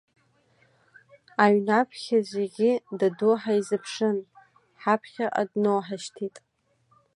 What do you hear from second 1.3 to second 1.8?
Аҩны